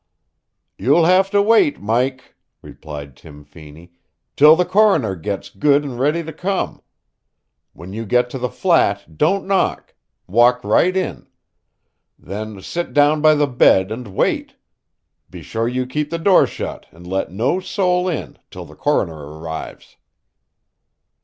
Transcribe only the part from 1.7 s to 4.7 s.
Mike," replied Tim Feeney, "till the